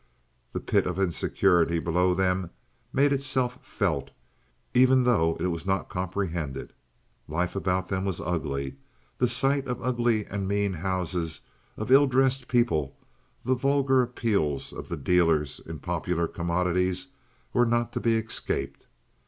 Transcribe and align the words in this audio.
The 0.51 0.59
pit 0.59 0.87
of 0.87 0.97
insecurity 0.99 1.77
below 1.77 2.15
them 2.15 2.49
made 2.91 3.13
itself 3.13 3.59
felt, 3.61 4.09
even 4.73 5.03
though 5.03 5.37
it 5.39 5.45
was 5.45 5.67
not 5.67 5.89
comprehended. 5.89 6.73
Life 7.27 7.55
about 7.55 7.87
them 7.89 8.03
was 8.03 8.19
ugly; 8.19 8.77
the 9.19 9.29
sight 9.29 9.67
of 9.67 9.79
ugly 9.79 10.25
and 10.25 10.47
mean 10.47 10.73
houses, 10.73 11.41
of 11.77 11.91
ill 11.91 12.07
dressed 12.07 12.47
people, 12.47 12.95
the 13.43 13.53
vulgar 13.53 14.01
appeals 14.01 14.73
of 14.73 14.89
the 14.89 14.97
dealers 14.97 15.61
in 15.67 15.77
popular 15.77 16.27
commodities, 16.27 17.09
were 17.53 17.67
not 17.67 17.93
to 17.93 17.99
be 17.99 18.15
escaped. 18.15 18.87